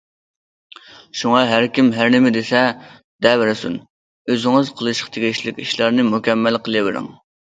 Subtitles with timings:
[1.19, 2.61] شۇڭا ھەر كىم ھەر نېمە دېسە
[3.27, 3.77] دەۋەرسۇن،
[4.33, 7.11] ئۆزىڭىز قىلىشقا تېگىشلىك ئىشلارنى مۇكەممەل قىلىۋېرىڭ.